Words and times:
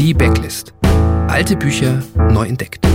Die 0.00 0.14
Backlist. 0.14 0.72
Alte 1.28 1.56
Bücher 1.56 2.02
neu 2.16 2.46
entdeckt. 2.46 2.86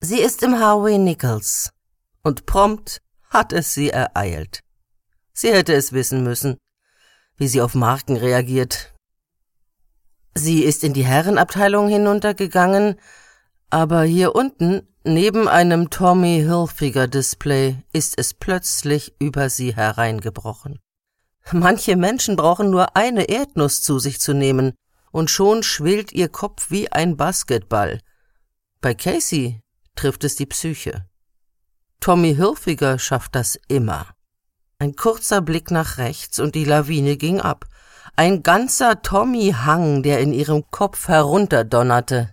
Sie 0.00 0.18
ist 0.18 0.42
im 0.42 0.58
Harvey 0.58 0.98
Nichols 0.98 1.70
und 2.24 2.44
prompt 2.44 3.00
hat 3.30 3.52
es 3.52 3.72
sie 3.72 3.90
ereilt. 3.90 4.64
Sie 5.32 5.52
hätte 5.52 5.74
es 5.74 5.92
wissen 5.92 6.24
müssen, 6.24 6.56
wie 7.36 7.46
sie 7.46 7.62
auf 7.62 7.76
Marken 7.76 8.16
reagiert. 8.16 8.92
Sie 10.34 10.64
ist 10.64 10.82
in 10.82 10.92
die 10.92 11.06
Herrenabteilung 11.06 11.86
hinuntergegangen, 11.86 12.96
aber 13.70 14.02
hier 14.02 14.34
unten, 14.34 14.88
neben 15.04 15.46
einem 15.46 15.88
Tommy 15.90 16.42
Hilfiger 16.44 17.06
Display, 17.06 17.76
ist 17.92 18.18
es 18.18 18.34
plötzlich 18.34 19.14
über 19.20 19.50
sie 19.50 19.76
hereingebrochen. 19.76 20.80
Manche 21.52 21.96
Menschen 21.96 22.36
brauchen 22.36 22.70
nur 22.70 22.96
eine 22.96 23.28
Erdnuss 23.28 23.82
zu 23.82 23.98
sich 23.98 24.20
zu 24.20 24.34
nehmen, 24.34 24.74
und 25.10 25.30
schon 25.30 25.62
schwillt 25.62 26.12
ihr 26.12 26.28
Kopf 26.28 26.70
wie 26.70 26.92
ein 26.92 27.16
Basketball. 27.16 28.00
Bei 28.80 28.94
Casey 28.94 29.60
trifft 29.96 30.24
es 30.24 30.36
die 30.36 30.46
Psyche. 30.46 31.06
Tommy 32.00 32.34
Hilfiger 32.34 32.98
schafft 32.98 33.34
das 33.34 33.58
immer. 33.68 34.06
Ein 34.78 34.94
kurzer 34.94 35.40
Blick 35.40 35.70
nach 35.70 35.98
rechts 35.98 36.38
und 36.38 36.54
die 36.54 36.64
Lawine 36.64 37.16
ging 37.16 37.40
ab. 37.40 37.64
Ein 38.14 38.42
ganzer 38.42 39.02
Tommy-Hang, 39.02 40.02
der 40.02 40.20
in 40.20 40.32
ihrem 40.32 40.70
Kopf 40.70 41.08
herunterdonnerte. 41.08 42.32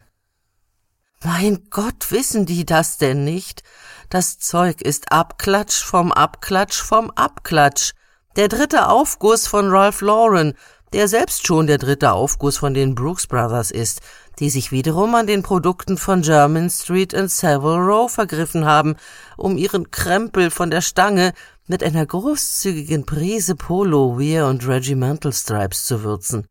Mein 1.23 1.67
Gott, 1.71 2.11
wissen 2.11 2.45
die 2.45 2.65
das 2.65 2.97
denn 2.97 3.23
nicht? 3.23 3.63
Das 4.09 4.37
Zeug 4.37 4.81
ist 4.81 5.11
Abklatsch 5.11 5.83
vom 5.83 6.11
Abklatsch 6.11 6.79
vom 6.81 7.09
Abklatsch. 7.11 7.93
Der 8.35 8.49
dritte 8.49 8.89
Aufguss 8.89 9.47
von 9.47 9.69
Ralph 9.69 10.01
Lauren, 10.01 10.55
der 10.91 11.07
selbst 11.07 11.47
schon 11.47 11.67
der 11.67 11.77
dritte 11.77 12.11
Aufguss 12.11 12.57
von 12.57 12.73
den 12.73 12.93
Brooks 12.93 13.27
Brothers 13.27 13.71
ist, 13.71 14.01
die 14.39 14.49
sich 14.49 14.73
wiederum 14.73 15.15
an 15.15 15.25
den 15.25 15.41
Produkten 15.41 15.97
von 15.97 16.21
German 16.21 16.69
Street 16.69 17.13
und 17.13 17.31
Savile 17.31 17.77
Row 17.77 18.11
vergriffen 18.11 18.65
haben, 18.65 18.97
um 19.37 19.55
ihren 19.55 19.89
Krempel 19.89 20.51
von 20.51 20.69
der 20.69 20.81
Stange 20.81 21.31
mit 21.67 21.81
einer 21.81 22.05
großzügigen 22.05 23.05
Prise 23.05 23.55
Polo, 23.55 24.19
Weir 24.19 24.47
und 24.47 24.67
Regimental 24.67 25.31
Stripes 25.31 25.85
zu 25.85 26.03
würzen. 26.03 26.45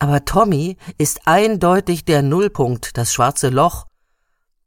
Aber 0.00 0.24
Tommy 0.24 0.78
ist 0.98 1.20
eindeutig 1.26 2.06
der 2.06 2.22
Nullpunkt, 2.22 2.98
das 2.98 3.12
schwarze 3.12 3.50
Loch. 3.50 3.86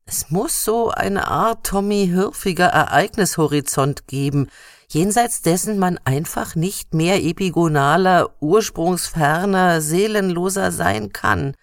Es 0.05 0.29
muss 0.29 0.63
so 0.63 0.91
eine 0.91 1.27
Art 1.27 1.65
Tommy 1.65 2.09
Hürfiger 2.13 2.67
Ereignishorizont 2.67 4.07
geben, 4.07 4.47
jenseits 4.93 5.41
dessen 5.41 5.79
man 5.79 5.99
einfach 6.03 6.55
nicht 6.55 6.93
mehr 6.93 7.23
epigonaler, 7.23 8.29
ursprungsferner, 8.41 9.79
seelenloser 9.79 10.71
sein 10.71 11.13
kann. 11.13 11.55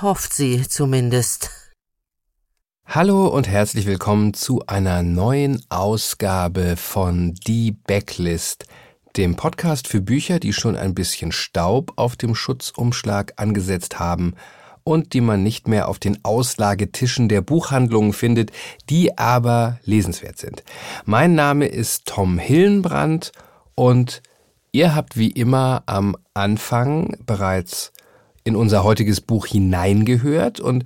Hofft 0.00 0.32
sie 0.32 0.66
zumindest. 0.66 1.50
Hallo 2.86 3.28
und 3.28 3.48
herzlich 3.48 3.86
willkommen 3.86 4.34
zu 4.34 4.66
einer 4.66 5.02
neuen 5.02 5.64
Ausgabe 5.68 6.76
von 6.76 7.34
Die 7.46 7.72
Backlist, 7.72 8.66
dem 9.16 9.36
Podcast 9.36 9.86
für 9.86 10.00
Bücher, 10.00 10.40
die 10.40 10.52
schon 10.52 10.76
ein 10.76 10.94
bisschen 10.94 11.30
Staub 11.30 11.92
auf 11.96 12.16
dem 12.16 12.34
Schutzumschlag 12.34 13.34
angesetzt 13.36 14.00
haben 14.00 14.34
und 14.84 15.14
die 15.14 15.22
man 15.22 15.42
nicht 15.42 15.66
mehr 15.66 15.88
auf 15.88 15.98
den 15.98 16.22
Auslagetischen 16.24 17.28
der 17.28 17.40
Buchhandlungen 17.40 18.12
findet, 18.12 18.52
die 18.90 19.16
aber 19.18 19.80
lesenswert 19.84 20.38
sind. 20.38 20.62
Mein 21.06 21.34
Name 21.34 21.66
ist 21.66 22.06
Tom 22.06 22.38
Hillenbrand 22.38 23.32
und 23.74 24.22
ihr 24.72 24.94
habt 24.94 25.16
wie 25.16 25.30
immer 25.30 25.82
am 25.86 26.16
Anfang 26.34 27.16
bereits 27.26 27.92
in 28.44 28.54
unser 28.56 28.84
heutiges 28.84 29.22
Buch 29.22 29.46
hineingehört 29.46 30.60
und 30.60 30.84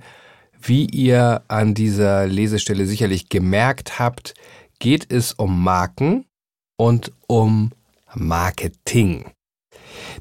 wie 0.61 0.85
ihr 0.85 1.43
an 1.47 1.73
dieser 1.73 2.25
Lesestelle 2.27 2.85
sicherlich 2.85 3.29
gemerkt 3.29 3.99
habt, 3.99 4.33
geht 4.79 5.11
es 5.11 5.33
um 5.33 5.63
Marken 5.63 6.25
und 6.77 7.11
um 7.27 7.71
Marketing. 8.13 9.31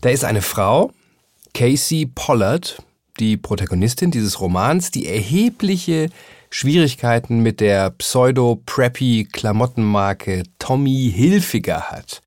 Da 0.00 0.10
ist 0.10 0.24
eine 0.24 0.42
Frau, 0.42 0.92
Casey 1.54 2.06
Pollard, 2.06 2.82
die 3.20 3.36
Protagonistin 3.36 4.10
dieses 4.10 4.40
Romans, 4.40 4.90
die 4.90 5.06
erhebliche 5.06 6.08
Schwierigkeiten 6.50 7.40
mit 7.40 7.60
der 7.60 7.90
pseudo-preppy-Klamottenmarke 7.90 10.44
Tommy 10.58 11.12
Hilfiger 11.14 11.90
hat. 11.90 12.22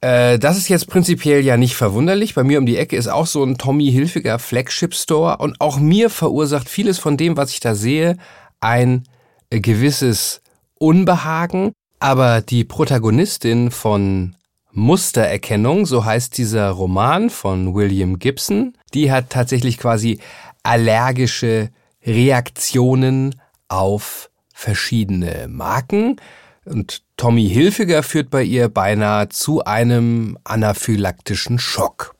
Äh, 0.00 0.38
das 0.38 0.56
ist 0.56 0.68
jetzt 0.68 0.86
prinzipiell 0.86 1.44
ja 1.44 1.56
nicht 1.56 1.74
verwunderlich. 1.74 2.34
Bei 2.34 2.44
mir 2.44 2.58
um 2.58 2.66
die 2.66 2.76
Ecke 2.76 2.96
ist 2.96 3.08
auch 3.08 3.26
so 3.26 3.42
ein 3.44 3.58
Tommy 3.58 3.90
Hilfiger 3.90 4.38
Flagship 4.38 4.94
Store 4.94 5.38
und 5.38 5.60
auch 5.60 5.78
mir 5.78 6.10
verursacht 6.10 6.68
vieles 6.68 6.98
von 6.98 7.16
dem, 7.16 7.36
was 7.36 7.52
ich 7.52 7.60
da 7.60 7.74
sehe, 7.74 8.16
ein 8.60 9.04
äh, 9.50 9.60
gewisses 9.60 10.40
Unbehagen. 10.74 11.72
Aber 12.00 12.42
die 12.42 12.64
Protagonistin 12.64 13.72
von 13.72 14.36
Mustererkennung, 14.70 15.86
so 15.86 16.04
heißt 16.04 16.38
dieser 16.38 16.70
Roman 16.70 17.30
von 17.30 17.74
William 17.74 18.20
Gibson, 18.20 18.77
die 18.94 19.12
hat 19.12 19.30
tatsächlich 19.30 19.78
quasi 19.78 20.18
allergische 20.62 21.70
Reaktionen 22.04 23.40
auf 23.68 24.30
verschiedene 24.52 25.46
Marken. 25.48 26.16
Und 26.64 27.02
Tommy 27.16 27.48
Hilfiger 27.48 28.02
führt 28.02 28.30
bei 28.30 28.42
ihr 28.42 28.68
beinahe 28.68 29.28
zu 29.28 29.64
einem 29.64 30.38
anaphylaktischen 30.44 31.58
Schock. 31.58 32.14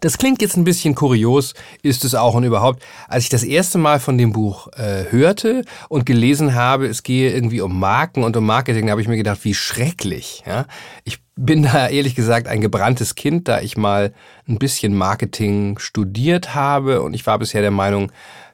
Das 0.00 0.16
klingt 0.16 0.40
jetzt 0.42 0.56
ein 0.56 0.62
bisschen 0.62 0.94
kurios, 0.94 1.54
ist 1.82 2.04
es 2.04 2.14
auch 2.14 2.34
und 2.34 2.44
überhaupt. 2.44 2.84
Als 3.08 3.24
ich 3.24 3.30
das 3.30 3.42
erste 3.42 3.78
Mal 3.78 3.98
von 3.98 4.16
dem 4.16 4.32
Buch 4.32 4.68
äh, 4.74 5.06
hörte 5.10 5.64
und 5.88 6.06
gelesen 6.06 6.54
habe, 6.54 6.86
es 6.86 7.02
gehe 7.02 7.32
irgendwie 7.32 7.60
um 7.60 7.80
Marken 7.80 8.22
und 8.22 8.36
um 8.36 8.46
Marketing, 8.46 8.90
habe 8.90 9.00
ich 9.00 9.08
mir 9.08 9.16
gedacht, 9.16 9.40
wie 9.42 9.54
schrecklich. 9.54 10.44
Ja? 10.46 10.66
Ich 11.02 11.18
bin 11.34 11.64
da 11.64 11.88
ehrlich 11.88 12.14
gesagt 12.14 12.46
ein 12.46 12.60
gebranntes 12.60 13.16
Kind, 13.16 13.48
da 13.48 13.60
ich 13.60 13.76
mal 13.76 14.14
ein 14.46 14.60
bisschen 14.60 14.94
Marketing 14.94 15.80
studiert 15.80 16.54
habe 16.54 17.02
und 17.02 17.12
ich 17.12 17.26
war 17.26 17.40
bisher 17.40 17.62
der 17.62 17.72
Meinung, 17.72 18.12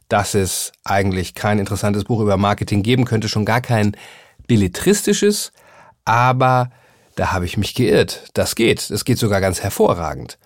dass 0.08 0.34
es 0.34 0.72
eigentlich 0.82 1.34
kein 1.34 1.58
interessantes 1.58 2.04
Buch 2.04 2.20
über 2.20 2.38
Marketing 2.38 2.82
geben 2.82 3.04
könnte, 3.04 3.28
schon 3.28 3.44
gar 3.44 3.60
kein 3.60 3.96
belletristisches, 4.46 5.52
aber 6.06 6.70
da 7.16 7.32
habe 7.32 7.44
ich 7.44 7.58
mich 7.58 7.74
geirrt. 7.74 8.30
Das 8.32 8.54
geht. 8.54 8.90
Das 8.90 9.04
geht 9.04 9.18
sogar 9.18 9.42
ganz 9.42 9.62
hervorragend. 9.62 10.38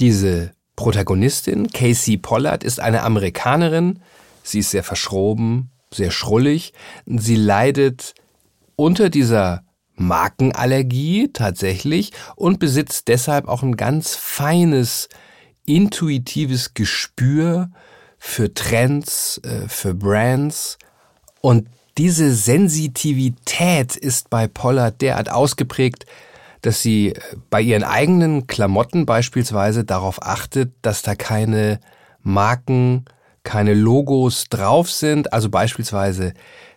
Diese 0.00 0.52
Protagonistin, 0.76 1.70
Casey 1.72 2.16
Pollard, 2.16 2.62
ist 2.62 2.80
eine 2.80 3.02
Amerikanerin. 3.02 4.00
Sie 4.42 4.60
ist 4.60 4.70
sehr 4.70 4.84
verschroben, 4.84 5.70
sehr 5.92 6.10
schrullig. 6.10 6.72
Sie 7.06 7.36
leidet 7.36 8.14
unter 8.76 9.10
dieser 9.10 9.64
Markenallergie 9.96 11.30
tatsächlich 11.32 12.12
und 12.36 12.60
besitzt 12.60 13.08
deshalb 13.08 13.48
auch 13.48 13.62
ein 13.62 13.76
ganz 13.76 14.14
feines, 14.14 15.08
intuitives 15.66 16.74
Gespür 16.74 17.70
für 18.18 18.54
Trends, 18.54 19.38
äh, 19.44 19.68
für 19.68 19.94
Brands. 19.94 20.78
Und 21.40 21.68
diese 21.98 22.32
Sensitivität 22.32 23.96
ist 23.96 24.30
bei 24.30 24.46
Pollard 24.46 25.02
derart 25.02 25.30
ausgeprägt, 25.30 26.06
dass 26.62 26.82
sie 26.82 27.10
äh, 27.10 27.20
bei 27.50 27.60
ihren 27.60 27.84
eigenen 27.84 28.46
Klamotten 28.46 29.06
beispielsweise 29.06 29.84
darauf 29.84 30.22
achtet, 30.22 30.72
dass 30.82 31.02
da 31.02 31.14
keine 31.14 31.80
Marken, 32.22 33.04
keine 33.44 33.74
Logos 33.74 34.44
drauf 34.50 34.90
sind. 34.90 35.32
Also 35.32 35.48
beispielsweise 35.50 36.34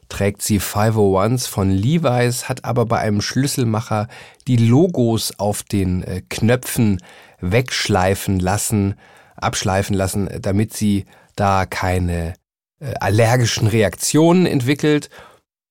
trägt 0.09 0.41
sie 0.41 0.59
501s 0.59 1.47
von 1.47 1.71
Levi's, 1.71 2.49
hat 2.49 2.65
aber 2.65 2.85
bei 2.85 2.99
einem 2.99 3.21
Schlüsselmacher 3.21 4.07
die 4.47 4.57
Logos 4.57 5.39
auf 5.39 5.63
den 5.63 6.03
äh, 6.03 6.21
Knöpfen 6.29 7.01
wegschleifen 7.39 8.39
lassen, 8.39 8.95
abschleifen 9.35 9.95
lassen, 9.95 10.29
damit 10.41 10.73
sie 10.73 11.05
da 11.35 11.65
keine 11.65 12.33
äh, 12.79 12.93
allergischen 12.99 13.67
Reaktionen 13.67 14.45
entwickelt. 14.45 15.09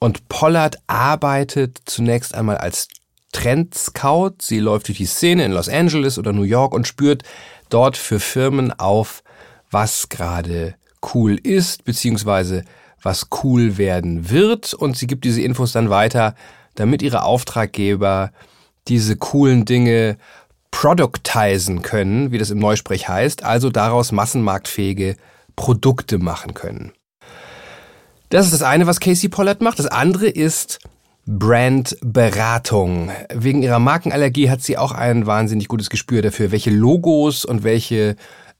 Und 0.01 0.29
Pollard 0.29 0.79
arbeitet 0.87 1.83
zunächst 1.85 2.35
einmal 2.35 2.57
als 2.57 2.89
Trendscout. 3.33 4.35
Sie 4.41 4.59
läuft 4.59 4.89
durch 4.89 4.99
die 4.99 5.07
Szene 5.07 5.45
in 5.45 5.53
Los 5.53 5.69
Angeles 5.69 6.19
oder 6.19 6.33
New 6.33 6.43
York 6.43 6.75
und 6.75 6.87
spürt 6.87 7.23
dort 7.69 7.97
für 7.97 8.21
Firmen 8.21 8.73
auf, 8.79 9.23
was 9.71 10.09
gerade 10.09 10.75
cool 11.15 11.37
ist, 11.37 11.85
beziehungsweise 11.85 12.65
was 13.03 13.29
cool 13.43 13.79
werden 13.79 14.31
wird. 14.31 14.75
Und 14.75 14.97
sie 14.97 15.07
gibt 15.07 15.25
diese 15.25 15.43
Infos 15.43 15.73
dann 15.73 15.91
weiter, 15.91 16.35
damit 16.75 17.03
ihre 17.03 17.25
Auftraggeber 17.25 18.33
diese 18.89 19.17
coolen 19.17 19.65
Dinge 19.65 20.17
productizen 20.71 21.83
können, 21.83 22.33
wie 22.33 22.39
das 22.39 22.51
im 22.51 22.59
Neusprech 22.59 23.09
heißt, 23.09 23.45
also 23.45 23.71
daraus 23.71 24.13
massenmarktfähige 24.13 25.17
Produkte 25.57 26.19
machen 26.19 26.55
können. 26.55 26.93
Das 28.29 28.47
ist 28.47 28.53
das 28.53 28.63
eine, 28.63 28.87
was 28.87 29.01
Casey 29.01 29.29
Pollard 29.29 29.61
macht. 29.61 29.79
Das 29.79 29.87
andere 29.87 30.29
ist 30.29 30.79
Brandberatung. 31.27 33.11
Wegen 33.33 33.63
ihrer 33.63 33.79
Markenallergie 33.79 34.51
hat 34.51 34.63
sie 34.63 34.79
auch 34.79 34.93
ein 34.93 35.27
wahnsinnig 35.27 35.69
gutes 35.69 35.91
Gespür 35.91 36.23
dafür, 36.23 36.51
welche 36.51 36.71
Logos 36.71 37.45
und 37.45 37.63
welche 37.63 38.17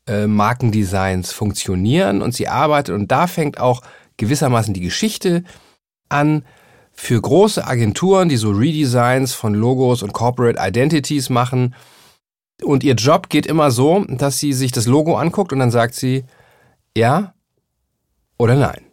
äh, 0.07 0.27
Markendesigns 0.27 1.33
funktionieren. 1.33 2.23
Und 2.23 2.35
sie 2.35 2.49
arbeitet 2.49 2.95
und 2.95 3.11
da 3.11 3.27
fängt 3.27 3.59
auch 3.59 3.83
gewissermaßen 4.17 4.75
die 4.75 4.81
Geschichte 4.81 5.45
an 6.09 6.45
für 6.93 7.21
große 7.21 7.67
Agenturen, 7.67 8.29
die 8.29 8.37
so 8.37 8.51
Redesigns 8.51 9.33
von 9.33 9.55
Logos 9.55 10.03
und 10.03 10.13
Corporate 10.13 10.61
Identities 10.61 11.31
machen. 11.31 11.75
Und 12.63 12.85
ihr 12.85 12.95
Job 12.95 13.31
geht 13.31 13.47
immer 13.47 13.71
so, 13.71 14.05
dass 14.07 14.39
sie 14.39 14.53
sich 14.53 14.71
das 14.71 14.87
Logo 14.87 15.17
anguckt 15.17 15.53
und 15.53 15.61
dann 15.61 15.71
sagt 15.71 15.95
sie, 15.95 16.25
ja 16.97 17.35
oder 18.39 18.55
nein. 18.55 18.90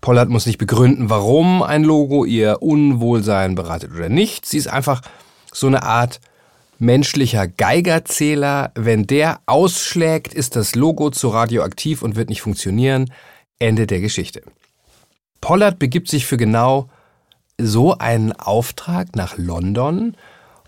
Pollard 0.00 0.28
muss 0.28 0.46
nicht 0.46 0.58
begründen, 0.58 1.10
warum 1.10 1.62
ein 1.62 1.84
Logo 1.84 2.24
ihr 2.24 2.62
Unwohlsein 2.62 3.54
bereitet 3.54 3.92
oder 3.92 4.08
nicht. 4.08 4.46
Sie 4.46 4.58
ist 4.58 4.68
einfach 4.68 5.02
so 5.52 5.66
eine 5.66 5.82
Art 5.82 6.20
menschlicher 6.78 7.48
Geigerzähler. 7.48 8.70
Wenn 8.74 9.06
der 9.06 9.40
ausschlägt, 9.46 10.32
ist 10.34 10.56
das 10.56 10.74
Logo 10.74 11.10
zu 11.10 11.28
radioaktiv 11.28 12.02
und 12.02 12.16
wird 12.16 12.28
nicht 12.28 12.42
funktionieren. 12.42 13.12
Ende 13.58 13.86
der 13.86 14.00
Geschichte. 14.00 14.42
Pollard 15.40 15.78
begibt 15.78 16.08
sich 16.08 16.26
für 16.26 16.36
genau 16.36 16.88
so 17.60 17.98
einen 17.98 18.32
Auftrag 18.32 19.16
nach 19.16 19.36
London, 19.36 20.16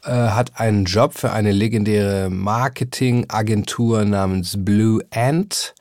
äh, 0.05 0.11
hat 0.11 0.59
einen 0.59 0.85
Job 0.87 1.15
für 1.15 1.33
eine 1.33 1.53
legendäre 1.53 2.31
Marketingagentur 2.31 4.05
namens 4.05 4.57
Blue 4.59 5.05
Ant, 5.11 5.75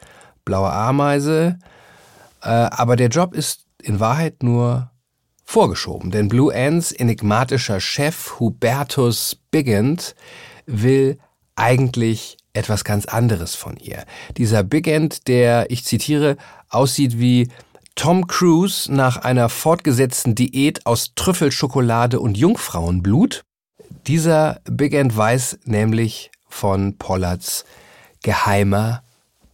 blaue 0.46 0.72
Ameise, 0.72 1.58
aber 2.42 2.96
der 2.96 3.10
Job 3.10 3.34
ist 3.34 3.66
in 3.82 4.00
Wahrheit 4.00 4.44
nur 4.44 4.92
vorgeschoben, 5.44 6.12
denn 6.12 6.28
Blue 6.28 6.54
Ants 6.54 6.92
enigmatischer 6.92 7.80
Chef 7.80 8.40
Hubertus 8.40 9.38
Bigend 9.52 10.16
will 10.66 11.18
eigentlich 11.56 12.38
etwas 12.54 12.84
ganz 12.84 13.06
anderes 13.06 13.56
von 13.56 13.78
ihr. 13.78 14.06
Dieser 14.38 14.64
Bigend, 14.64 15.28
der, 15.28 15.72
ich 15.72 15.86
zitiere, 15.86 16.38
aussieht 16.70 17.20
wie 17.20 17.50
Tom 17.96 18.28
Cruise 18.28 18.92
nach 18.94 19.18
einer 19.18 19.50
fortgesetzten 19.50 20.34
Diät 20.34 20.86
aus 20.86 21.16
Trüffelschokolade 21.16 22.20
und 22.20 22.38
Jungfrauenblut. 22.38 23.44
Dieser 24.08 24.62
Big 24.64 24.94
End 24.94 25.16
weiß 25.18 25.60
nämlich 25.66 26.32
von 26.48 26.98
Pollards 26.98 27.66
geheimer 28.24 29.04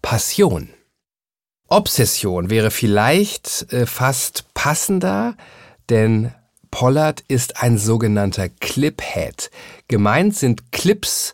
Passion. 0.02 0.70
Obsession 1.76 2.50
wäre 2.50 2.72
vielleicht 2.72 3.74
äh, 3.74 3.86
fast 3.86 4.46
passender, 4.54 5.36
denn 5.90 6.32
Pollard 6.72 7.22
ist 7.28 7.62
ein 7.62 7.78
sogenannter 7.78 8.48
Cliphead. 8.48 9.52
Gemeint 9.90 10.38
sind 10.38 10.72
Clips 10.72 11.34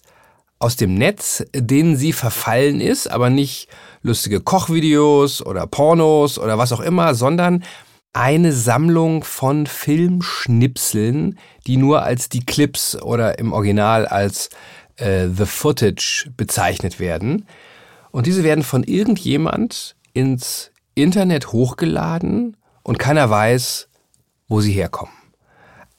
aus 0.57 0.77
dem 0.77 0.95
Netz, 0.95 1.45
denen 1.53 1.95
sie 1.95 2.11
verfallen 2.11 2.81
ist, 2.81 3.05
aber 3.05 3.29
nicht 3.29 3.67
lustige 4.01 4.39
Kochvideos 4.39 5.45
oder 5.45 5.67
Pornos 5.67 6.39
oder 6.39 6.57
was 6.57 6.71
auch 6.71 6.79
immer, 6.79 7.13
sondern 7.13 7.63
eine 8.11 8.51
Sammlung 8.51 9.23
von 9.23 9.67
Filmschnipseln, 9.67 11.37
die 11.67 11.77
nur 11.77 12.01
als 12.01 12.29
die 12.29 12.43
Clips 12.43 12.99
oder 12.99 13.37
im 13.37 13.53
Original 13.53 14.07
als 14.07 14.49
äh, 14.95 15.27
The 15.27 15.45
Footage 15.45 16.31
bezeichnet 16.35 16.99
werden. 16.99 17.45
Und 18.09 18.25
diese 18.25 18.43
werden 18.43 18.63
von 18.63 18.83
irgendjemand 18.83 19.95
ins 20.13 20.71
Internet 20.95 21.51
hochgeladen 21.51 22.57
und 22.83 22.99
keiner 22.99 23.29
weiß, 23.29 23.89
wo 24.47 24.61
sie 24.61 24.73
herkommen. 24.73 25.13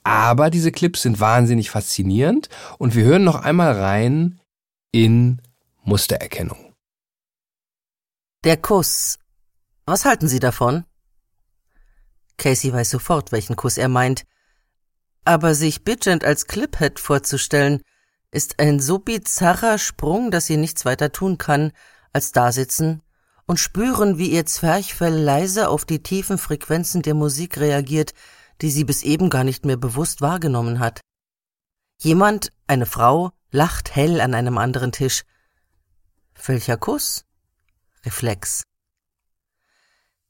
Aber 0.04 0.50
diese 0.50 0.72
Clips 0.72 1.02
sind 1.02 1.20
wahnsinnig 1.20 1.70
faszinierend 1.70 2.48
und 2.78 2.94
wir 2.94 3.04
hören 3.04 3.24
noch 3.24 3.36
einmal 3.36 3.72
rein 3.72 4.40
in 4.90 5.40
Mustererkennung. 5.84 6.74
Der 8.44 8.56
Kuss. 8.56 9.18
Was 9.86 10.04
halten 10.04 10.28
Sie 10.28 10.40
davon? 10.40 10.84
Casey 12.36 12.72
weiß 12.72 12.90
sofort, 12.90 13.30
welchen 13.30 13.56
Kuss 13.56 13.78
er 13.78 13.88
meint. 13.88 14.24
Aber 15.24 15.54
sich 15.54 15.84
Bidgent 15.84 16.24
als 16.24 16.46
Cliphead 16.46 16.98
vorzustellen, 16.98 17.82
ist 18.32 18.58
ein 18.58 18.80
so 18.80 18.98
bizarrer 18.98 19.78
Sprung, 19.78 20.30
dass 20.32 20.46
sie 20.46 20.56
nichts 20.56 20.84
weiter 20.84 21.12
tun 21.12 21.38
kann, 21.38 21.72
als 22.12 22.32
dasitzen 22.32 23.02
und 23.52 23.58
spüren, 23.58 24.16
wie 24.16 24.30
ihr 24.30 24.46
Zwerchfell 24.46 25.12
leise 25.12 25.68
auf 25.68 25.84
die 25.84 26.02
tiefen 26.02 26.38
Frequenzen 26.38 27.02
der 27.02 27.12
Musik 27.12 27.58
reagiert, 27.58 28.14
die 28.62 28.70
sie 28.70 28.84
bis 28.84 29.02
eben 29.02 29.28
gar 29.28 29.44
nicht 29.44 29.66
mehr 29.66 29.76
bewusst 29.76 30.22
wahrgenommen 30.22 30.78
hat. 30.78 31.02
Jemand, 31.98 32.50
eine 32.66 32.86
Frau, 32.86 33.32
lacht 33.50 33.94
hell 33.94 34.22
an 34.22 34.32
einem 34.32 34.56
anderen 34.56 34.90
Tisch. 34.90 35.24
Welcher 36.46 36.78
Kuss? 36.78 37.26
Reflex. 38.06 38.62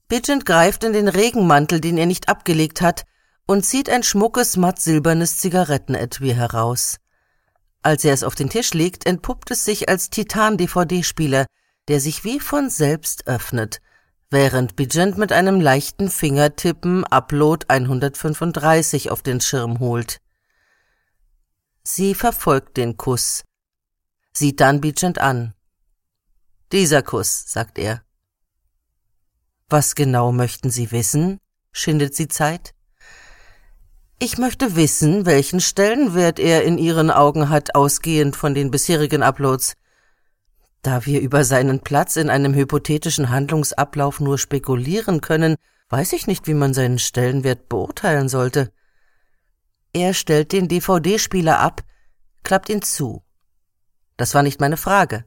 Bidgent 0.08 0.44
greift 0.44 0.82
in 0.82 0.92
den 0.92 1.06
Regenmantel, 1.06 1.80
den 1.80 1.98
er 1.98 2.06
nicht 2.06 2.28
abgelegt 2.28 2.80
hat, 2.80 3.04
und 3.46 3.64
zieht 3.64 3.88
ein 3.88 4.02
schmuckes, 4.02 4.56
matt 4.56 4.80
silbernes 4.80 5.38
Zigarettenetui 5.38 6.34
heraus. 6.34 6.96
Als 7.82 8.04
er 8.04 8.14
es 8.14 8.24
auf 8.24 8.34
den 8.34 8.50
Tisch 8.50 8.74
legt, 8.74 9.06
entpuppt 9.06 9.52
es 9.52 9.64
sich 9.64 9.88
als 9.88 10.10
Titan-DVD-Spieler, 10.10 11.46
der 11.88 12.00
sich 12.00 12.24
wie 12.24 12.40
von 12.40 12.70
selbst 12.70 13.26
öffnet, 13.26 13.80
während 14.30 14.76
Bigent 14.76 15.18
mit 15.18 15.32
einem 15.32 15.60
leichten 15.60 16.10
Fingertippen 16.10 17.04
Upload 17.04 17.66
135 17.68 19.10
auf 19.10 19.22
den 19.22 19.40
Schirm 19.40 19.78
holt. 19.78 20.20
Sie 21.84 22.14
verfolgt 22.14 22.76
den 22.76 22.96
Kuss, 22.96 23.44
sieht 24.32 24.60
dann 24.60 24.80
Bigent 24.80 25.18
an. 25.18 25.54
Dieser 26.70 27.02
Kuss, 27.02 27.44
sagt 27.46 27.78
er. 27.78 28.02
Was 29.68 29.94
genau 29.94 30.32
möchten 30.32 30.70
Sie 30.70 30.90
wissen? 30.92 31.38
schindet 31.72 32.14
sie 32.14 32.28
Zeit. 32.28 32.74
Ich 34.18 34.38
möchte 34.38 34.76
wissen, 34.76 35.26
welchen 35.26 35.60
Stellenwert 35.60 36.38
er 36.38 36.62
in 36.62 36.78
Ihren 36.78 37.10
Augen 37.10 37.48
hat, 37.48 37.74
ausgehend 37.74 38.36
von 38.36 38.54
den 38.54 38.70
bisherigen 38.70 39.22
Uploads. 39.22 39.74
Da 40.82 41.06
wir 41.06 41.20
über 41.20 41.44
seinen 41.44 41.80
Platz 41.80 42.16
in 42.16 42.28
einem 42.28 42.54
hypothetischen 42.54 43.30
Handlungsablauf 43.30 44.18
nur 44.18 44.36
spekulieren 44.36 45.20
können, 45.20 45.54
weiß 45.88 46.12
ich 46.12 46.26
nicht, 46.26 46.48
wie 46.48 46.54
man 46.54 46.74
seinen 46.74 46.98
Stellenwert 46.98 47.68
beurteilen 47.68 48.28
sollte. 48.28 48.72
Er 49.92 50.12
stellt 50.12 50.50
den 50.50 50.66
DVD-Spieler 50.66 51.60
ab, 51.60 51.82
klappt 52.42 52.68
ihn 52.68 52.82
zu. 52.82 53.22
Das 54.16 54.34
war 54.34 54.42
nicht 54.42 54.60
meine 54.60 54.76
Frage. 54.76 55.24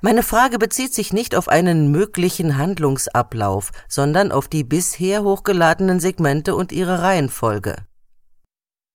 Meine 0.00 0.22
Frage 0.22 0.58
bezieht 0.58 0.92
sich 0.92 1.12
nicht 1.12 1.34
auf 1.36 1.48
einen 1.48 1.90
möglichen 1.90 2.58
Handlungsablauf, 2.58 3.70
sondern 3.88 4.32
auf 4.32 4.48
die 4.48 4.64
bisher 4.64 5.22
hochgeladenen 5.22 6.00
Segmente 6.00 6.56
und 6.56 6.72
ihre 6.72 7.00
Reihenfolge. 7.00 7.76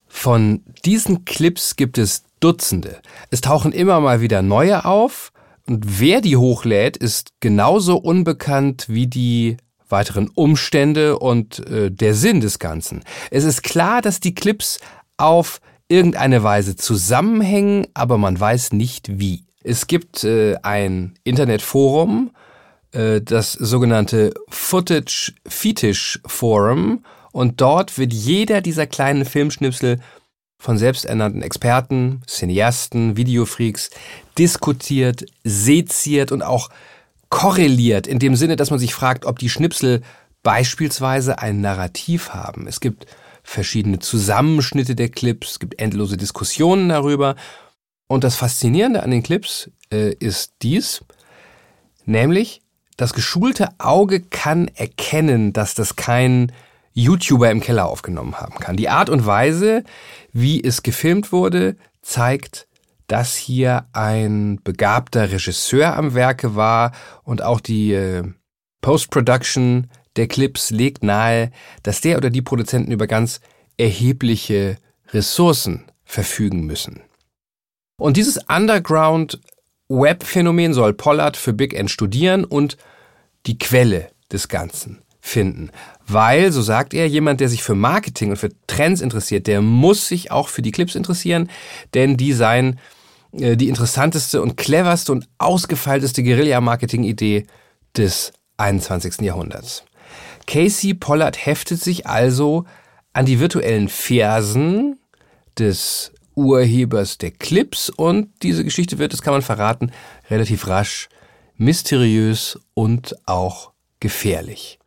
Von 0.08 0.64
diesen 0.86 1.24
Clips 1.24 1.78
gibt 1.78 1.98
es 1.98 2.24
Dutzende. 2.40 3.02
Es 3.32 3.42
tauchen 3.42 3.72
immer 3.72 4.00
mal 4.02 4.22
wieder 4.22 4.42
neue 4.42 4.86
auf, 4.86 5.32
und 5.70 6.00
wer 6.00 6.22
die 6.22 6.36
hochlädt, 6.36 6.98
ist 6.98 7.32
genauso 7.40 7.98
unbekannt 7.98 8.86
wie 8.90 9.08
die 9.08 9.58
weiteren 9.88 10.30
Umstände 10.30 11.18
und 11.20 11.66
äh, 11.68 11.92
der 11.92 12.14
Sinn 12.14 12.42
des 12.42 12.60
Ganzen. 12.60 13.04
Es 13.32 13.44
ist 13.44 13.64
klar, 13.64 14.02
dass 14.02 14.20
die 14.20 14.34
Clips 14.36 14.80
auf 15.18 15.62
irgendeine 15.88 16.44
Weise 16.44 16.76
zusammenhängen, 16.76 17.88
aber 17.94 18.18
man 18.18 18.40
weiß 18.40 18.74
nicht 18.74 19.20
wie. 19.20 19.44
Es 19.64 19.88
gibt 19.88 20.24
äh, 20.24 20.56
ein 20.62 21.16
Internetforum, 21.24 22.32
äh, 22.92 23.22
das 23.22 23.54
sogenannte 23.54 24.34
Footage 24.50 25.34
Fetish 25.48 26.20
Forum, 26.26 27.04
und 27.32 27.62
dort 27.62 28.00
wird 28.00 28.12
jeder 28.12 28.62
dieser 28.62 28.88
kleinen 28.88 29.24
Filmschnipsel 29.24 30.00
von 30.60 30.78
selbsternannten 30.78 31.42
Experten, 31.42 32.22
Cineasten, 32.28 33.16
Videofreaks 33.16 33.90
diskutiert, 34.38 35.26
seziert 35.44 36.32
und 36.32 36.42
auch 36.42 36.70
korreliert, 37.30 38.08
in 38.08 38.20
dem 38.20 38.36
Sinne, 38.36 38.58
dass 38.58 38.70
man 38.70 38.80
sich 38.80 38.94
fragt, 38.94 39.26
ob 39.26 39.40
die 39.40 39.50
Schnipsel 39.50 40.02
beispielsweise 40.44 41.40
ein 41.40 41.62
Narrativ 41.62 42.32
haben. 42.32 42.68
Es 42.68 42.82
gibt 42.82 43.06
verschiedene 43.42 44.00
Zusammenschnitte 44.00 44.96
der 44.96 45.10
Clips, 45.10 45.52
es 45.52 45.60
gibt 45.60 45.80
endlose 45.80 46.18
Diskussionen 46.18 46.90
darüber. 46.90 47.36
Und 48.08 48.24
das 48.24 48.36
Faszinierende 48.36 49.04
an 49.04 49.12
den 49.12 49.24
Clips 49.24 49.72
äh, 49.92 50.14
ist 50.14 50.54
dies, 50.62 51.02
nämlich 52.06 52.62
das 52.98 53.14
geschulte 53.14 53.70
Auge 53.78 54.20
kann 54.20 54.68
erkennen, 54.68 55.54
dass 55.54 55.74
das 55.74 55.96
kein 55.96 56.52
YouTuber 56.94 57.52
im 57.52 57.62
Keller 57.62 57.86
aufgenommen 57.86 58.40
haben 58.40 58.60
kann. 58.60 58.78
Die 58.78 58.90
Art 58.90 59.10
und 59.10 59.26
Weise, 59.26 59.84
wie 60.34 60.64
es 60.64 60.84
gefilmt 60.84 61.32
wurde, 61.32 61.76
zeigt, 62.02 62.68
dass 63.08 63.36
hier 63.36 63.88
ein 63.94 64.60
begabter 64.64 65.32
Regisseur 65.32 65.98
am 65.98 66.14
Werke 66.14 66.56
war 66.56 66.92
und 67.24 67.42
auch 67.42 67.60
die 67.60 67.94
äh, 67.94 68.24
Post-Production 68.82 69.90
der 70.16 70.28
Clips 70.28 70.70
legt 70.70 71.04
nahe, 71.04 71.50
dass 71.84 72.02
der 72.02 72.18
oder 72.18 72.30
die 72.30 72.42
Produzenten 72.42 72.92
über 72.92 73.08
ganz 73.08 73.40
erhebliche 73.78 74.78
Ressourcen 75.12 75.86
verfügen 76.04 76.66
müssen. 76.66 77.02
Und 77.98 78.18
dieses 78.18 78.40
Underground-Web-Phänomen 78.48 80.74
soll 80.74 80.94
Pollard 80.94 81.38
für 81.38 81.54
Big 81.54 81.74
End 81.74 81.92
studieren 81.92 82.46
und 82.46 82.78
die 83.46 83.58
Quelle 83.58 84.12
des 84.32 84.48
Ganzen 84.48 85.02
finden. 85.30 85.70
Weil, 86.08 86.52
so 86.52 86.62
sagt 86.62 86.94
er, 86.94 87.08
jemand, 87.08 87.40
der 87.40 87.50
sich 87.50 87.64
für 87.64 87.76
Marketing 87.76 88.32
und 88.32 88.38
für 88.38 88.50
Trends 88.68 89.02
interessiert, 89.02 89.48
der 89.48 89.62
muss 89.62 90.08
sich 90.08 90.32
auch 90.32 90.50
für 90.50 90.62
die 90.62 90.72
Clips 90.72 90.96
interessieren, 90.96 91.50
denn 91.94 92.18
die 92.18 92.34
seien 92.34 92.80
äh, 93.34 93.56
die 93.56 93.70
interessanteste 93.70 94.42
und 94.42 94.58
cleverste 94.58 95.12
und 95.12 95.30
ausgefeilteste 95.38 96.24
Guerilla-Marketing-Idee 96.24 97.46
des 97.96 98.34
21. 98.58 99.22
Jahrhunderts. 99.22 99.84
Casey 100.48 100.94
Pollard 100.96 101.46
heftet 101.46 101.82
sich 101.82 102.08
also 102.08 102.66
an 103.14 103.26
die 103.26 103.40
virtuellen 103.40 103.88
Fersen 103.88 105.00
des 105.58 106.12
Urhebers 106.36 107.18
der 107.18 107.32
Clips 107.32 107.90
und 107.90 108.30
diese 108.42 108.64
Geschichte 108.64 108.98
wird, 108.98 109.14
das 109.14 109.22
kann 109.22 109.34
man 109.34 109.42
verraten, 109.42 109.92
relativ 110.30 110.68
rasch 110.68 111.10
mysteriös 111.58 112.58
und 112.74 113.16
auch 113.28 113.74
gefährlich. 114.00 114.79